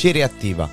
Ci 0.00 0.12
riattiva. 0.12 0.66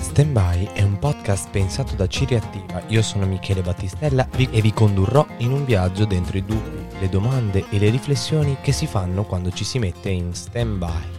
Stand 0.00 0.38
è 0.72 0.80
un 0.80 0.98
podcast 0.98 1.50
pensato 1.50 1.94
da 1.96 2.06
Ciri 2.06 2.34
Attiva. 2.36 2.82
Io 2.86 3.02
sono 3.02 3.26
Michele 3.26 3.60
Battistella 3.60 4.26
e 4.30 4.62
vi 4.62 4.72
condurrò 4.72 5.26
in 5.40 5.52
un 5.52 5.66
viaggio 5.66 6.06
dentro 6.06 6.38
i 6.38 6.44
dubbi, 6.46 6.98
le 6.98 7.10
domande 7.10 7.66
e 7.68 7.78
le 7.78 7.90
riflessioni 7.90 8.56
che 8.62 8.72
si 8.72 8.86
fanno 8.86 9.24
quando 9.24 9.50
ci 9.50 9.64
si 9.64 9.78
mette 9.78 10.08
in 10.08 10.32
stand 10.32 10.78
by. 10.78 11.17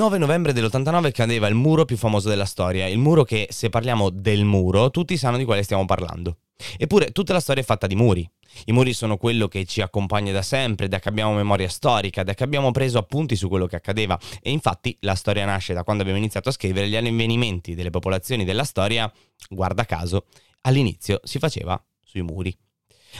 9 0.00 0.16
novembre 0.16 0.54
dell'89 0.54 1.12
cadeva 1.12 1.46
il 1.46 1.54
muro 1.54 1.84
più 1.84 1.98
famoso 1.98 2.30
della 2.30 2.46
storia, 2.46 2.86
il 2.86 2.96
muro 2.96 3.22
che, 3.22 3.48
se 3.50 3.68
parliamo 3.68 4.08
del 4.08 4.44
muro, 4.44 4.90
tutti 4.90 5.18
sanno 5.18 5.36
di 5.36 5.44
quale 5.44 5.62
stiamo 5.62 5.84
parlando. 5.84 6.38
Eppure 6.78 7.12
tutta 7.12 7.34
la 7.34 7.40
storia 7.40 7.60
è 7.60 7.66
fatta 7.66 7.86
di 7.86 7.94
muri. 7.94 8.26
I 8.64 8.72
muri 8.72 8.94
sono 8.94 9.18
quello 9.18 9.46
che 9.46 9.66
ci 9.66 9.82
accompagna 9.82 10.32
da 10.32 10.40
sempre, 10.40 10.88
da 10.88 10.98
che 11.00 11.10
abbiamo 11.10 11.34
memoria 11.34 11.68
storica, 11.68 12.22
da 12.22 12.32
che 12.32 12.42
abbiamo 12.44 12.70
preso 12.70 12.96
appunti 12.96 13.36
su 13.36 13.50
quello 13.50 13.66
che 13.66 13.76
accadeva. 13.76 14.18
E 14.40 14.50
infatti 14.50 14.96
la 15.00 15.14
storia 15.14 15.44
nasce 15.44 15.74
da 15.74 15.84
quando 15.84 16.00
abbiamo 16.00 16.18
iniziato 16.18 16.48
a 16.48 16.52
scrivere 16.52 16.88
gli 16.88 16.96
avvenimenti 16.96 17.74
delle 17.74 17.90
popolazioni 17.90 18.46
della 18.46 18.64
storia, 18.64 19.12
guarda 19.50 19.84
caso, 19.84 20.28
all'inizio 20.62 21.20
si 21.24 21.38
faceva 21.38 21.78
sui 22.02 22.22
muri. 22.22 22.56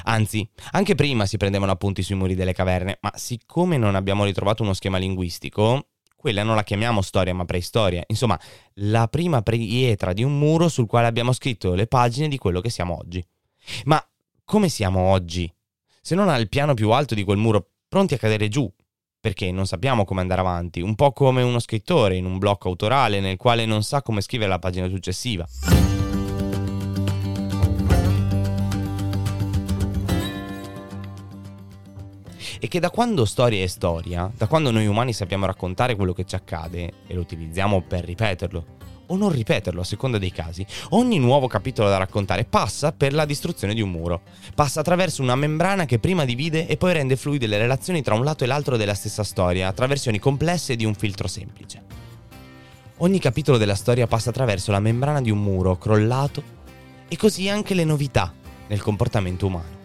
Anzi, 0.05 0.49
anche 0.71 0.95
prima 0.95 1.27
si 1.27 1.37
prendevano 1.37 1.73
appunti 1.73 2.03
sui 2.03 2.15
muri 2.15 2.35
delle 2.35 2.55
caverne, 2.55 3.01
ma 3.03 3.13
siccome 3.17 3.77
non 3.77 3.97
abbiamo 3.97 4.25
ritrovato 4.25 4.63
uno 4.63 4.73
schema 4.73 4.97
linguistico, 4.97 5.89
quella 6.21 6.43
non 6.43 6.55
la 6.55 6.63
chiamiamo 6.63 7.01
storia 7.01 7.35
ma 7.35 7.47
preistoria, 7.47 8.05
insomma 8.09 8.39
la 8.75 9.09
prima 9.09 9.41
pietra 9.41 10.13
di 10.13 10.23
un 10.23 10.39
muro 10.39 10.69
sul 10.69 10.87
quale 10.87 11.07
abbiamo 11.07 11.33
scritto 11.33 11.73
le 11.73 11.87
pagine 11.87 12.29
di 12.29 12.37
quello 12.37 12.61
che 12.61 12.69
siamo 12.69 12.99
oggi. 12.99 13.27
Ma 13.85 14.05
come 14.45 14.69
siamo 14.69 15.01
oggi? 15.01 15.51
Se 16.03 16.15
non 16.15 16.29
al 16.29 16.51
piano 16.51 16.75
più 16.75 16.91
alto 16.91 17.15
di 17.15 17.25
quel 17.25 17.39
muro, 17.39 17.71
pronti 17.89 18.13
a 18.13 18.19
cadere 18.19 18.49
giù, 18.49 18.71
perché 19.19 19.51
non 19.51 19.67
sappiamo 19.67 20.05
come 20.05 20.21
andare 20.21 20.43
avanti, 20.43 20.83
un 20.83 20.95
po' 20.95 21.13
come 21.13 21.41
uno 21.41 21.59
scrittore 21.59 22.17
in 22.17 22.27
un 22.27 22.37
blocco 22.37 22.69
autorale 22.69 23.21
nel 23.21 23.39
quale 23.39 23.65
non 23.65 23.83
sa 23.83 24.03
come 24.03 24.21
scrivere 24.21 24.51
la 24.51 24.59
pagina 24.59 24.89
successiva. 24.89 25.47
E 32.61 32.69
che 32.69 32.79
da 32.79 32.91
quando 32.91 33.25
storia 33.25 33.65
è 33.65 33.67
storia, 33.67 34.31
da 34.37 34.47
quando 34.47 34.71
noi 34.71 34.87
umani 34.87 35.15
sappiamo 35.15 35.47
raccontare 35.47 35.97
quello 35.97 36.13
che 36.13 36.27
ci 36.27 36.35
accade 36.35 36.93
e 37.07 37.15
lo 37.15 37.21
utilizziamo 37.21 37.81
per 37.81 38.05
ripeterlo, 38.05 38.65
o 39.07 39.17
non 39.17 39.33
ripeterlo 39.33 39.81
a 39.81 39.85
seconda 39.85 40.19
dei 40.19 40.31
casi, 40.31 40.65
ogni 40.91 41.19
nuovo 41.19 41.49
capitolo 41.49 41.89
da 41.89 41.97
raccontare 41.97 42.45
passa 42.45 42.93
per 42.93 43.15
la 43.15 43.25
distruzione 43.25 43.73
di 43.73 43.81
un 43.81 43.91
muro, 43.91 44.21
passa 44.55 44.81
attraverso 44.81 45.23
una 45.23 45.35
membrana 45.35 45.87
che 45.87 45.99
prima 45.99 46.27
divide 46.27 46.69
e 46.69 46.77
poi 46.77 46.93
rende 46.93 47.17
fluide 47.17 47.47
le 47.47 47.57
relazioni 47.57 48.03
tra 48.03 48.15
un 48.15 48.25
lato 48.25 48.45
e 48.45 48.47
l'altro 48.47 48.77
della 48.77 48.95
stessa 48.95 49.25
storia, 49.25 49.73
tra 49.73 49.87
versioni 49.87 50.19
complesse 50.19 50.77
di 50.77 50.85
un 50.85 50.95
filtro 50.95 51.29
semplice. 51.29 51.83
Ogni 52.99 53.19
capitolo 53.19 53.57
della 53.57 53.75
storia 53.75 54.07
passa 54.07 54.29
attraverso 54.29 54.71
la 54.71 54.81
membrana 54.81 55.23
di 55.23 55.31
un 55.31 55.43
muro 55.43 55.79
crollato 55.79 56.43
e 57.09 57.17
così 57.17 57.49
anche 57.49 57.73
le 57.73 57.85
novità 57.85 58.33
nel 58.69 58.83
comportamento 58.83 59.47
umano. 59.47 59.80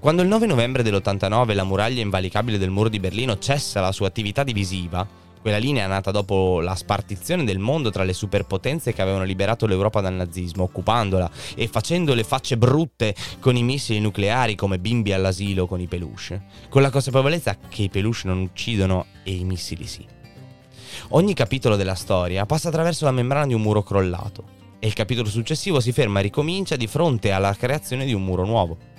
Quando 0.00 0.22
il 0.22 0.28
9 0.28 0.46
novembre 0.46 0.82
dell'89 0.82 1.54
la 1.54 1.64
muraglia 1.64 2.02
invalicabile 2.02 2.58
del 2.58 2.70
muro 2.70 2.88
di 2.88 3.00
Berlino 3.00 3.38
cessa 3.38 3.80
la 3.80 3.92
sua 3.92 4.08
attività 4.08 4.44
divisiva, 4.44 5.06
quella 5.40 5.58
linea 5.58 5.86
nata 5.86 6.10
dopo 6.10 6.60
la 6.60 6.74
spartizione 6.74 7.44
del 7.44 7.60
mondo 7.60 7.90
tra 7.90 8.02
le 8.02 8.12
superpotenze 8.12 8.92
che 8.92 9.00
avevano 9.00 9.22
liberato 9.22 9.66
l'Europa 9.66 10.00
dal 10.00 10.14
nazismo, 10.14 10.64
occupandola 10.64 11.30
e 11.54 11.68
facendo 11.68 12.14
le 12.14 12.24
facce 12.24 12.56
brutte 12.56 13.14
con 13.38 13.56
i 13.56 13.62
missili 13.62 14.00
nucleari 14.00 14.56
come 14.56 14.80
bimbi 14.80 15.12
all'asilo 15.12 15.68
con 15.68 15.80
i 15.80 15.86
peluche, 15.86 16.42
con 16.68 16.82
la 16.82 16.90
consapevolezza 16.90 17.56
che 17.68 17.82
i 17.82 17.88
peluche 17.88 18.26
non 18.26 18.40
uccidono 18.40 19.06
e 19.22 19.34
i 19.34 19.44
missili 19.44 19.86
sì. 19.86 20.04
Ogni 21.10 21.32
capitolo 21.32 21.76
della 21.76 21.94
storia 21.94 22.44
passa 22.44 22.68
attraverso 22.68 23.04
la 23.04 23.12
membrana 23.12 23.46
di 23.46 23.54
un 23.54 23.62
muro 23.62 23.84
crollato 23.84 24.42
e 24.80 24.88
il 24.88 24.94
capitolo 24.94 25.28
successivo 25.28 25.78
si 25.78 25.92
ferma 25.92 26.18
e 26.18 26.22
ricomincia 26.22 26.74
di 26.74 26.88
fronte 26.88 27.30
alla 27.30 27.54
creazione 27.54 28.04
di 28.04 28.12
un 28.12 28.24
muro 28.24 28.44
nuovo 28.44 28.94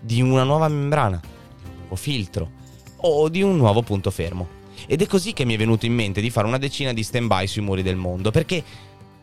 di 0.00 0.20
una 0.20 0.44
nuova 0.44 0.68
membrana, 0.68 1.20
di 1.20 1.68
un 1.68 1.76
nuovo 1.80 1.96
filtro 1.96 2.50
o 2.98 3.28
di 3.28 3.42
un 3.42 3.56
nuovo 3.56 3.82
punto 3.82 4.10
fermo. 4.10 4.54
Ed 4.86 5.02
è 5.02 5.06
così 5.06 5.32
che 5.32 5.44
mi 5.44 5.54
è 5.54 5.58
venuto 5.58 5.86
in 5.86 5.94
mente 5.94 6.20
di 6.20 6.30
fare 6.30 6.46
una 6.46 6.58
decina 6.58 6.92
di 6.92 7.02
stand-by 7.02 7.46
sui 7.46 7.62
muri 7.62 7.82
del 7.82 7.96
mondo, 7.96 8.30
perché 8.30 8.62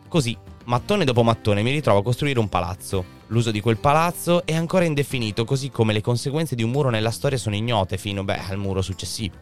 così, 0.08 0.36
mattone 0.64 1.04
dopo 1.04 1.22
mattone, 1.22 1.62
mi 1.62 1.70
ritrovo 1.70 2.00
a 2.00 2.02
costruire 2.02 2.38
un 2.38 2.48
palazzo. 2.48 3.22
L'uso 3.28 3.50
di 3.50 3.60
quel 3.60 3.78
palazzo 3.78 4.44
è 4.44 4.54
ancora 4.54 4.84
indefinito, 4.84 5.44
così 5.44 5.70
come 5.70 5.92
le 5.92 6.00
conseguenze 6.00 6.54
di 6.54 6.62
un 6.62 6.70
muro 6.70 6.90
nella 6.90 7.10
storia 7.10 7.38
sono 7.38 7.56
ignote 7.56 7.98
fino 7.98 8.24
beh, 8.24 8.40
al 8.48 8.58
muro 8.58 8.82
successivo. 8.82 9.34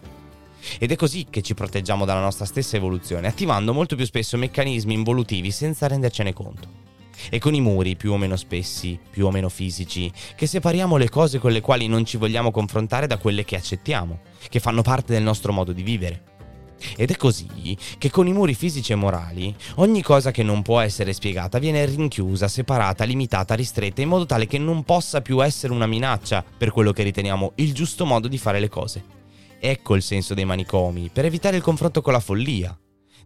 Ed 0.79 0.93
è 0.93 0.97
così 0.97 1.27
che 1.29 1.43
ci 1.43 1.55
proteggiamo 1.55 2.05
dalla 2.05 2.21
nostra 2.21 2.45
stessa 2.45 2.77
evoluzione, 2.77 3.27
attivando 3.27 3.73
molto 3.73 3.97
più 3.97 4.07
spesso 4.07 4.37
meccanismi 4.37 4.95
involutivi 4.95 5.51
senza 5.51 5.89
rendercene 5.89 6.33
conto. 6.33 6.82
È 7.29 7.39
con 7.39 7.55
i 7.55 7.61
muri, 7.61 7.97
più 7.97 8.13
o 8.13 8.17
meno 8.17 8.37
spessi, 8.37 8.99
più 9.11 9.27
o 9.27 9.31
meno 9.31 9.49
fisici, 9.49 10.11
che 10.35 10.47
separiamo 10.47 10.97
le 10.97 11.09
cose 11.09 11.39
con 11.39 11.53
le 11.53 11.61
quali 11.61 11.87
non 11.87 12.05
ci 12.05 12.17
vogliamo 12.17 12.51
confrontare 12.51 13.07
da 13.07 13.19
quelle 13.19 13.45
che 13.45 13.57
accettiamo, 13.57 14.21
che 14.49 14.61
fanno 14.61 14.83
parte 14.83 15.13
del 15.13 15.23
nostro 15.23 15.53
modo 15.53 15.73
di 15.73 15.83
vivere. 15.83 16.31
Ed 16.97 17.11
è 17.11 17.17
così 17.17 17.77
che 17.99 18.11
con 18.11 18.27
i 18.27 18.33
muri 18.33 18.55
fisici 18.55 18.93
e 18.93 18.97
morali 18.97 19.55
ogni 19.77 20.03
cosa 20.03 20.31
che 20.31 20.43
non 20.43 20.63
può 20.63 20.81
essere 20.81 21.13
spiegata 21.13 21.59
viene 21.59 21.85
rinchiusa, 21.85 22.49
separata, 22.49 23.05
limitata, 23.05 23.55
ristretta 23.55 24.03
in 24.03 24.09
modo 24.09 24.27
tale 24.27 24.47
che 24.47 24.59
non 24.59 24.83
possa 24.83 25.21
più 25.21 25.43
essere 25.45 25.73
una 25.73 25.87
minaccia 25.87 26.45
per 26.59 26.73
quello 26.73 26.93
che 26.93 27.05
riteniamo 27.05 27.53
il 27.57 27.73
giusto 27.73 28.05
modo 28.05 28.27
di 28.27 28.39
fare 28.39 28.59
le 28.59 28.69
cose. 28.69 29.05
Ecco 29.61 29.95
il 29.95 30.03
senso 30.03 30.35
dei 30.35 30.45
manicomi, 30.45 31.09
per 31.13 31.25
evitare 31.25 31.57
il 31.57 31.63
confronto 31.63 32.03
con 32.03 32.13
la 32.13 32.21
follia, 32.21 32.77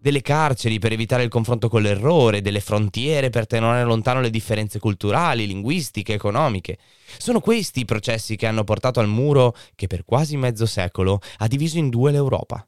delle 0.00 0.22
carceri 0.22 0.78
per 0.78 0.92
evitare 0.92 1.22
il 1.22 1.28
confronto 1.28 1.68
con 1.68 1.82
l'errore, 1.82 2.42
delle 2.42 2.60
frontiere 2.60 3.30
per 3.30 3.46
tenere 3.46 3.84
lontano 3.84 4.20
le 4.20 4.30
differenze 4.30 4.78
culturali, 4.78 5.46
linguistiche, 5.46 6.14
economiche. 6.14 6.78
Sono 7.18 7.40
questi 7.40 7.80
i 7.80 7.84
processi 7.84 8.36
che 8.36 8.46
hanno 8.46 8.64
portato 8.64 9.00
al 9.00 9.08
muro 9.08 9.54
che 9.74 9.86
per 9.86 10.04
quasi 10.04 10.36
mezzo 10.36 10.66
secolo 10.66 11.20
ha 11.38 11.46
diviso 11.46 11.78
in 11.78 11.88
due 11.88 12.12
l'Europa. 12.12 12.66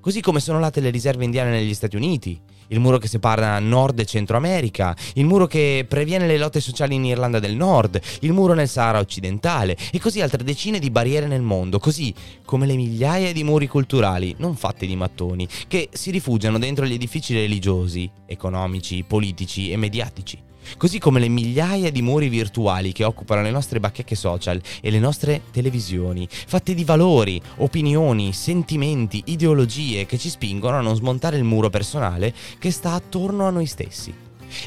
Così 0.00 0.20
come 0.20 0.40
sono 0.40 0.58
nate 0.58 0.80
le 0.80 0.90
riserve 0.90 1.24
indiane 1.24 1.50
negli 1.50 1.74
Stati 1.74 1.96
Uniti, 1.96 2.40
il 2.68 2.80
muro 2.80 2.98
che 2.98 3.08
separa 3.08 3.58
Nord 3.58 3.98
e 3.98 4.04
Centro 4.04 4.36
America, 4.36 4.96
il 5.14 5.24
muro 5.24 5.46
che 5.46 5.84
previene 5.88 6.26
le 6.26 6.38
lotte 6.38 6.60
sociali 6.60 6.94
in 6.94 7.04
Irlanda 7.04 7.38
del 7.38 7.54
Nord, 7.54 8.00
il 8.20 8.32
muro 8.32 8.54
nel 8.54 8.68
Sahara 8.68 8.98
occidentale 8.98 9.76
e 9.92 10.00
così 10.00 10.20
altre 10.20 10.44
decine 10.44 10.78
di 10.78 10.90
barriere 10.90 11.26
nel 11.26 11.42
mondo, 11.42 11.78
così 11.78 12.14
come 12.44 12.66
le 12.66 12.76
migliaia 12.76 13.32
di 13.32 13.44
muri 13.44 13.66
culturali, 13.66 14.34
non 14.38 14.56
fatti 14.56 14.86
di 14.86 14.96
mattoni, 14.96 15.46
che 15.66 15.88
si 15.92 16.10
rifugiano 16.10 16.58
dentro 16.58 16.86
gli 16.86 16.94
edifici 16.94 17.34
religiosi, 17.34 18.10
economici, 18.26 19.04
politici 19.06 19.70
e 19.70 19.76
mediatici 19.76 20.46
così 20.76 20.98
come 20.98 21.20
le 21.20 21.28
migliaia 21.28 21.90
di 21.90 22.02
muri 22.02 22.28
virtuali 22.28 22.92
che 22.92 23.04
occupano 23.04 23.42
le 23.42 23.50
nostre 23.50 23.80
bacheche 23.80 24.14
social 24.14 24.60
e 24.80 24.90
le 24.90 24.98
nostre 24.98 25.42
televisioni, 25.50 26.28
fatte 26.30 26.74
di 26.74 26.84
valori, 26.84 27.40
opinioni, 27.56 28.32
sentimenti, 28.32 29.22
ideologie 29.26 30.06
che 30.06 30.18
ci 30.18 30.28
spingono 30.28 30.76
a 30.76 30.82
non 30.82 30.94
smontare 30.94 31.36
il 31.36 31.44
muro 31.44 31.70
personale 31.70 32.34
che 32.58 32.70
sta 32.70 32.92
attorno 32.92 33.46
a 33.46 33.50
noi 33.50 33.66
stessi. 33.66 34.14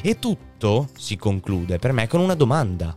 E 0.02 0.18
tutto 0.18 0.88
si 0.96 1.16
conclude 1.16 1.78
per 1.78 1.92
me 1.92 2.06
con 2.06 2.20
una 2.20 2.34
domanda. 2.34 2.96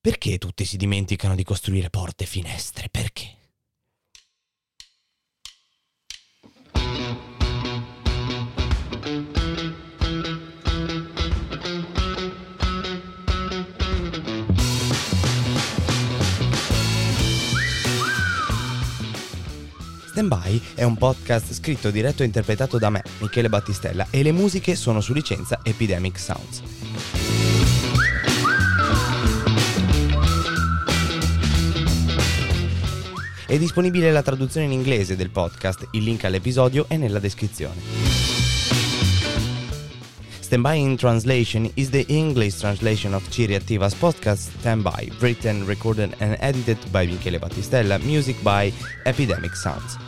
Perché 0.00 0.38
tutti 0.38 0.64
si 0.64 0.76
dimenticano 0.76 1.34
di 1.34 1.42
costruire 1.42 1.90
porte 1.90 2.24
e 2.24 2.26
finestre? 2.26 2.88
Perché? 2.90 3.37
Stand 20.18 20.34
By 20.34 20.60
è 20.74 20.82
un 20.82 20.96
podcast 20.96 21.52
scritto, 21.52 21.92
diretto 21.92 22.24
e 22.24 22.26
interpretato 22.26 22.76
da 22.76 22.90
me, 22.90 23.04
Michele 23.20 23.48
Battistella, 23.48 24.08
e 24.10 24.24
le 24.24 24.32
musiche 24.32 24.74
sono 24.74 25.00
su 25.00 25.12
licenza 25.12 25.60
Epidemic 25.62 26.18
Sounds. 26.18 26.60
È 33.46 33.58
disponibile 33.58 34.10
la 34.10 34.22
traduzione 34.22 34.66
in 34.66 34.72
inglese 34.72 35.14
del 35.14 35.30
podcast, 35.30 35.86
il 35.92 36.02
link 36.02 36.24
all'episodio 36.24 36.86
è 36.88 36.96
nella 36.96 37.20
descrizione. 37.20 37.80
Stand 40.40 40.62
By 40.62 40.80
in 40.80 40.96
Translation 40.96 41.70
is 41.74 41.90
the 41.90 42.06
English 42.08 42.56
translation 42.56 43.14
of 43.14 43.22
Ciri 43.28 43.54
Attiva's 43.54 43.94
podcast 43.94 44.50
Stand 44.58 44.82
By, 44.82 45.12
written, 45.20 45.64
recorded 45.64 46.14
and 46.18 46.36
edited 46.40 46.78
by 46.90 47.06
Michele 47.06 47.38
Battistella, 47.38 47.98
music 47.98 48.42
by 48.42 48.72
Epidemic 49.04 49.54
Sounds. 49.54 50.07